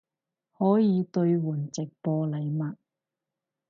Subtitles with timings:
[0.57, 2.75] 可以兑换直播禮物